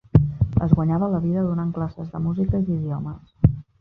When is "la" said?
1.15-1.19